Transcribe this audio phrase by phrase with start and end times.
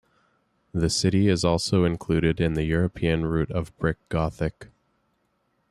[0.73, 4.69] The city is also included in the European Route of Brick Gothic.